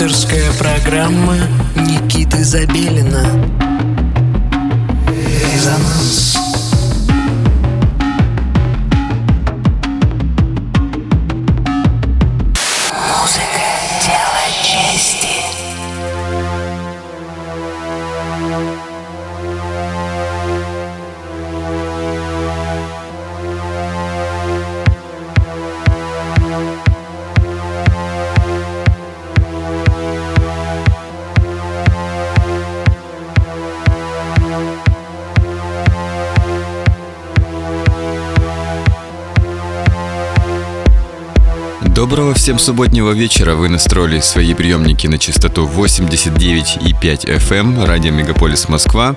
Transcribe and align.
Авторская 0.00 0.52
программа 0.52 1.34
Никиты 1.74 2.44
Забелина. 2.44 3.24
Резонанс 5.52 5.97
всем 42.38 42.60
субботнего 42.60 43.10
вечера. 43.10 43.56
Вы 43.56 43.68
настроили 43.68 44.20
свои 44.20 44.54
приемники 44.54 45.08
на 45.08 45.18
частоту 45.18 45.66
89,5 45.66 47.24
FM, 47.24 47.52
эм, 47.52 47.84
радио 47.84 48.12
Мегаполис 48.12 48.68
Москва. 48.68 49.16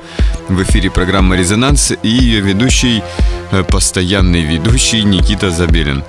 В 0.49 0.63
эфире 0.63 0.89
программа 0.89 1.35
«Резонанс» 1.35 1.93
и 2.01 2.09
ее 2.09 2.41
ведущий, 2.41 3.03
э, 3.51 3.63
постоянный 3.63 4.41
ведущий 4.41 5.03
Никита 5.03 5.51
Забелин. 5.51 6.03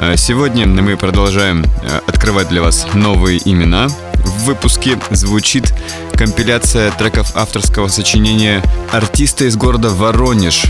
Э, 0.00 0.16
сегодня 0.16 0.66
мы 0.66 0.96
продолжаем 0.96 1.64
э, 1.64 2.00
открывать 2.08 2.48
для 2.48 2.62
вас 2.62 2.84
новые 2.94 3.40
имена. 3.44 3.86
В 4.14 4.46
выпуске 4.46 4.98
звучит 5.12 5.72
компиляция 6.14 6.90
треков 6.90 7.36
авторского 7.36 7.86
сочинения 7.86 8.60
артиста 8.92 9.44
из 9.44 9.56
города 9.56 9.90
Воронеж, 9.90 10.64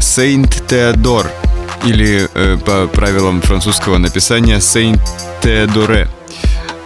Сейнт 0.00 0.66
Теодор– 0.66 1.30
или 1.86 2.28
э, 2.34 2.58
по 2.64 2.88
правилам 2.88 3.40
французского 3.40 3.98
написания 3.98 4.58
Theodore. 4.58 6.08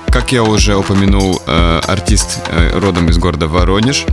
Как 0.08 0.32
я 0.32 0.42
уже 0.42 0.76
упомянул, 0.76 1.40
э, 1.46 1.80
артист 1.86 2.40
э, 2.48 2.78
родом 2.78 3.08
из 3.08 3.16
города 3.16 3.48
Воронеж, 3.48 4.04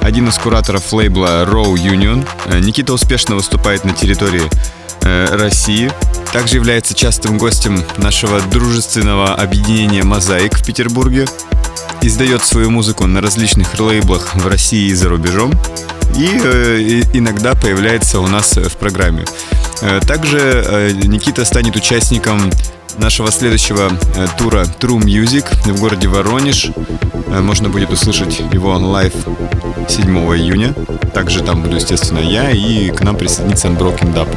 один 0.00 0.28
из 0.28 0.36
кураторов 0.36 0.92
лейбла 0.92 1.44
Row 1.44 1.72
Union. 1.74 2.26
Никита 2.60 2.92
успешно 2.92 3.36
выступает 3.36 3.84
на 3.84 3.92
территории 3.92 4.50
России. 5.02 5.92
Также 6.32 6.56
является 6.56 6.94
частым 6.94 7.36
гостем 7.36 7.84
нашего 7.98 8.40
дружественного 8.40 9.34
объединения 9.34 10.02
«Мозаик» 10.02 10.54
в 10.54 10.64
Петербурге. 10.64 11.26
Издает 12.00 12.42
свою 12.42 12.70
музыку 12.70 13.06
на 13.06 13.20
различных 13.20 13.78
лейблах 13.78 14.34
в 14.34 14.46
России 14.46 14.88
и 14.88 14.94
за 14.94 15.10
рубежом. 15.10 15.52
И 16.16 17.04
иногда 17.12 17.54
появляется 17.54 18.20
у 18.20 18.26
нас 18.26 18.56
в 18.56 18.76
программе. 18.76 19.26
Э, 19.82 20.00
также 20.00 20.38
э, 20.38 20.90
Никита 20.92 21.44
станет 21.44 21.76
участником 21.76 22.50
нашего 22.98 23.30
следующего 23.32 23.90
э, 24.16 24.26
тура 24.38 24.64
True 24.80 24.98
Music 24.98 25.44
в 25.64 25.80
городе 25.80 26.08
Воронеж. 26.08 26.70
Можно 27.28 27.68
будет 27.68 27.90
услышать 27.90 28.40
его 28.52 28.76
live 28.76 29.12
7 29.88 30.06
июня. 30.36 30.74
Также 31.12 31.42
там 31.42 31.62
буду, 31.62 31.76
естественно, 31.76 32.20
я, 32.20 32.50
и 32.50 32.90
к 32.90 33.00
нам 33.00 33.16
присоединится 33.16 33.68
Unbroken 33.68 34.14
Dub. 34.14 34.28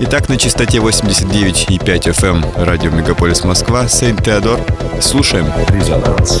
Итак, 0.00 0.28
на 0.28 0.36
частоте 0.36 0.78
89,5 0.78 1.78
FM 1.78 2.64
радио 2.64 2.90
Мегаполис 2.90 3.44
Москва, 3.44 3.86
Saint 3.86 4.24
Theodor. 4.24 4.60
Слушаем. 5.00 5.46
Резонанс. 5.68 6.40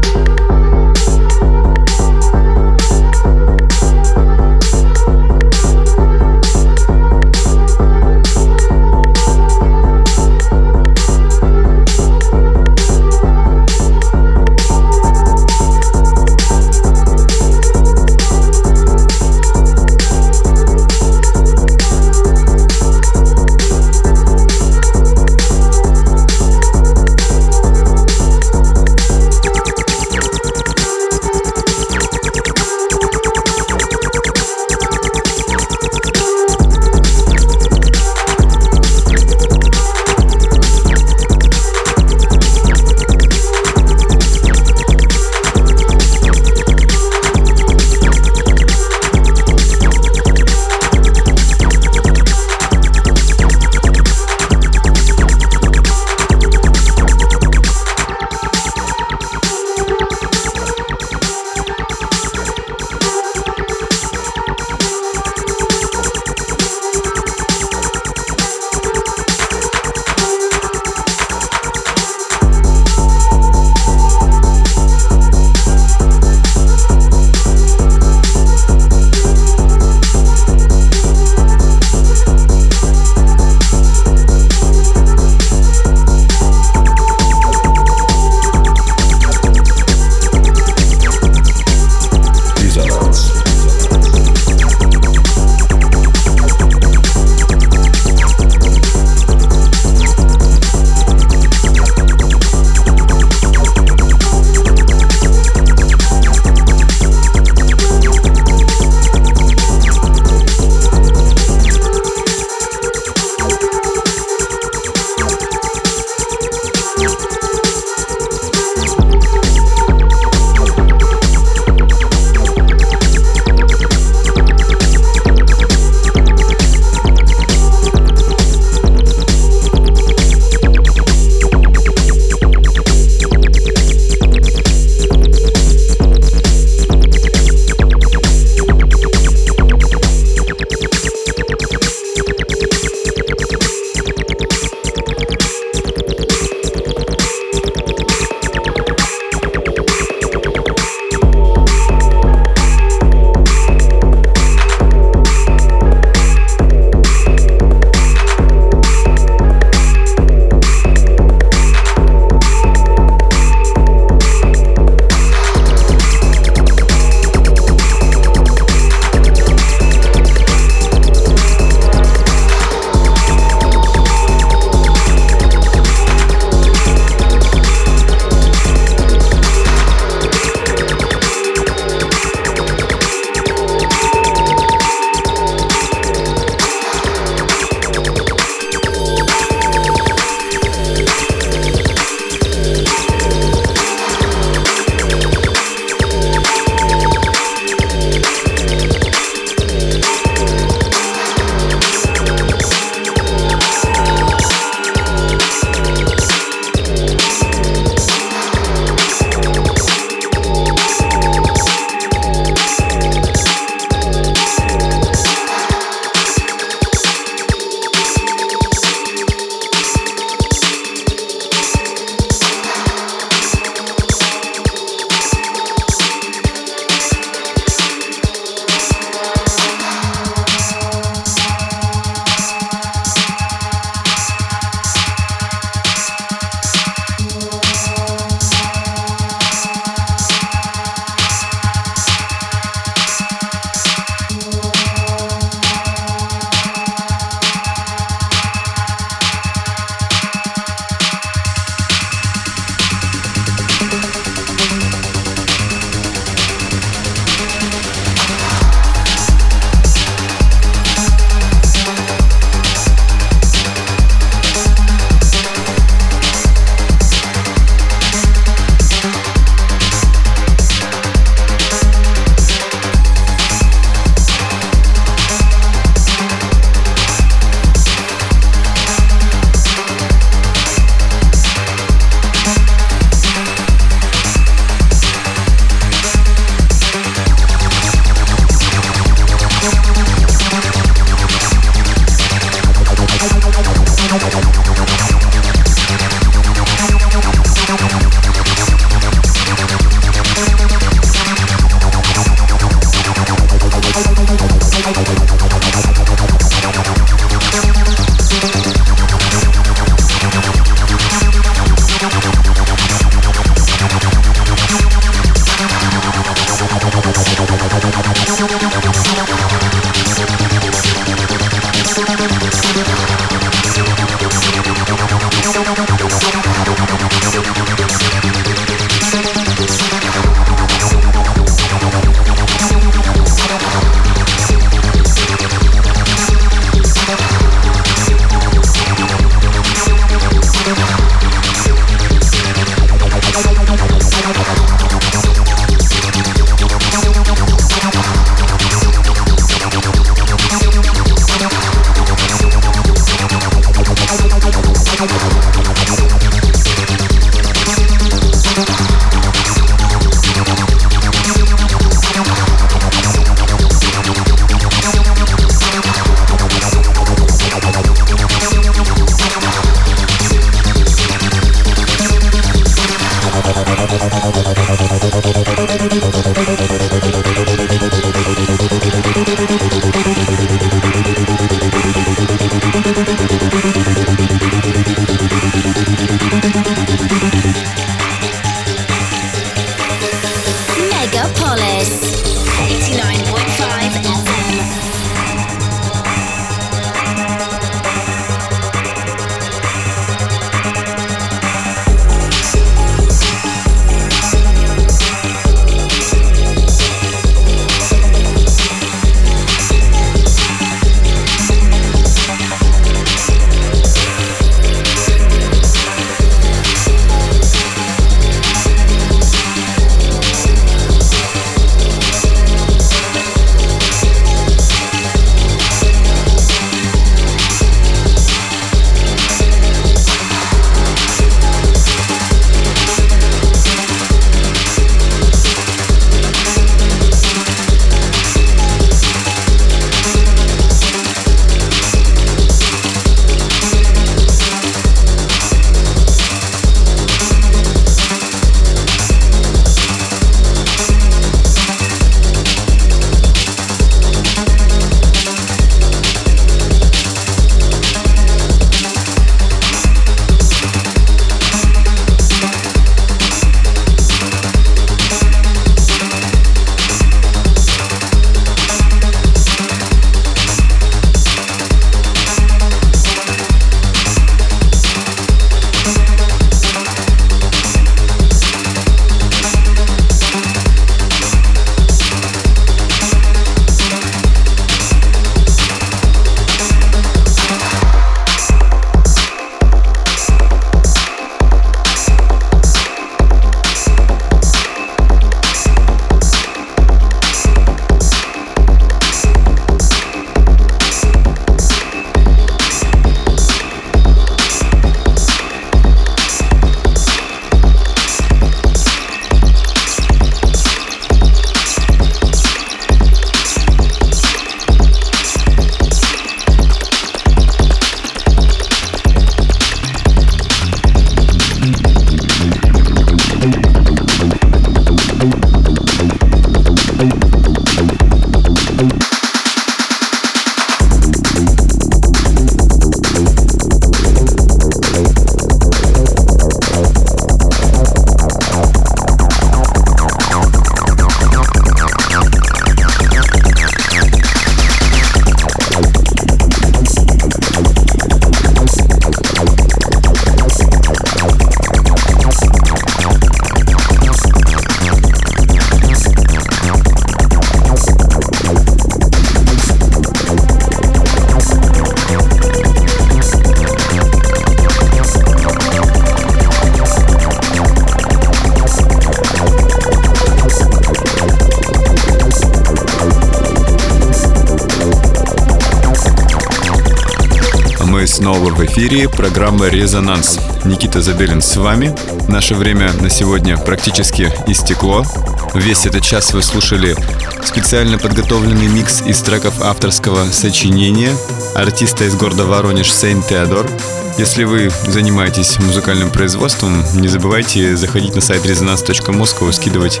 снова 578.24 578.48
в 578.54 578.64
эфире 578.64 579.06
программа 579.06 579.66
«Резонанс». 579.66 580.40
Никита 580.64 581.02
Забелин 581.02 581.42
с 581.42 581.56
вами. 581.56 581.94
Наше 582.26 582.54
время 582.54 582.90
на 583.02 583.10
сегодня 583.10 583.58
практически 583.58 584.32
истекло. 584.46 585.04
Весь 585.52 585.84
этот 585.84 586.02
час 586.02 586.32
вы 586.32 586.40
слушали 586.40 586.96
специально 587.44 587.98
подготовленный 587.98 588.68
микс 588.68 589.02
из 589.02 589.20
треков 589.20 589.60
авторского 589.60 590.24
сочинения 590.32 591.14
артиста 591.54 592.04
из 592.04 592.14
города 592.14 592.46
Воронеж 592.46 592.90
Сейн 592.90 593.22
Теодор. 593.22 593.68
Если 594.16 594.44
вы 594.44 594.70
занимаетесь 594.86 595.58
музыкальным 595.58 596.08
производством, 596.08 596.82
не 596.94 597.08
забывайте 597.08 597.76
заходить 597.76 598.14
на 598.14 598.22
сайт 598.22 598.46
резонанс.москву, 598.46 599.52
скидывать 599.52 600.00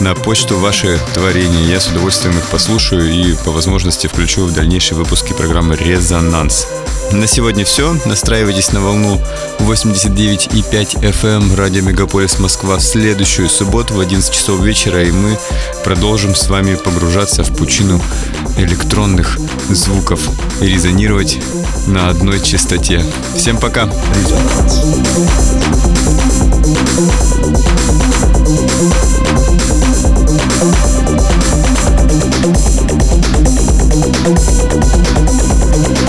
на 0.00 0.14
почту 0.14 0.56
ваши 0.56 0.98
творения. 1.12 1.66
Я 1.66 1.80
с 1.80 1.88
удовольствием 1.88 2.38
их 2.38 2.46
послушаю 2.46 3.12
и 3.12 3.34
по 3.44 3.50
возможности 3.50 4.06
включу 4.06 4.46
в 4.46 4.54
дальнейшие 4.54 4.96
выпуски 4.96 5.34
программы 5.34 5.76
«Резонанс». 5.76 6.66
На 7.12 7.26
сегодня 7.26 7.64
все. 7.64 7.96
Настраивайтесь 8.04 8.72
на 8.72 8.80
волну 8.80 9.20
89,5 9.60 11.00
FM 11.00 11.56
радио 11.56 11.82
Мегаполис 11.82 12.38
Москва 12.38 12.76
в 12.76 12.82
следующую 12.82 13.48
субботу 13.48 13.94
в 13.94 14.00
11 14.00 14.32
часов 14.32 14.60
вечера, 14.60 15.02
и 15.02 15.10
мы 15.10 15.38
продолжим 15.84 16.34
с 16.34 16.48
вами 16.48 16.74
погружаться 16.74 17.42
в 17.42 17.56
пучину 17.56 18.00
электронных 18.56 19.38
звуков 19.70 20.20
и 20.60 20.66
резонировать 20.66 21.38
на 21.86 22.08
одной 22.10 22.40
частоте. 22.40 23.04
Всем 23.36 23.58
пока! 23.58 23.88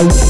Música 0.00 0.29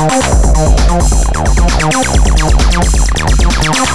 Thank 0.00 0.24
you. 3.74 3.89